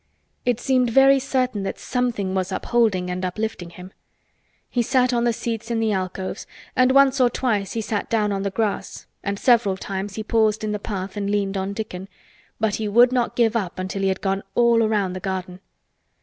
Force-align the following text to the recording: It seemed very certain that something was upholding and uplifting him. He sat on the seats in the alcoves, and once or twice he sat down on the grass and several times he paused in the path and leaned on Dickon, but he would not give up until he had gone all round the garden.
It 0.47 0.59
seemed 0.59 0.89
very 0.89 1.19
certain 1.19 1.61
that 1.61 1.77
something 1.77 2.33
was 2.33 2.51
upholding 2.51 3.11
and 3.11 3.23
uplifting 3.23 3.69
him. 3.69 3.93
He 4.67 4.81
sat 4.81 5.13
on 5.13 5.25
the 5.25 5.31
seats 5.31 5.69
in 5.69 5.79
the 5.79 5.91
alcoves, 5.91 6.47
and 6.75 6.91
once 6.91 7.21
or 7.21 7.29
twice 7.29 7.73
he 7.73 7.81
sat 7.81 8.09
down 8.09 8.31
on 8.31 8.41
the 8.41 8.49
grass 8.49 9.05
and 9.23 9.37
several 9.37 9.77
times 9.77 10.15
he 10.15 10.23
paused 10.23 10.63
in 10.63 10.71
the 10.71 10.79
path 10.79 11.15
and 11.17 11.29
leaned 11.29 11.55
on 11.55 11.73
Dickon, 11.73 12.07
but 12.59 12.77
he 12.77 12.87
would 12.87 13.11
not 13.11 13.35
give 13.35 13.55
up 13.55 13.77
until 13.77 14.01
he 14.01 14.07
had 14.07 14.21
gone 14.21 14.41
all 14.55 14.79
round 14.87 15.15
the 15.15 15.19
garden. 15.19 15.59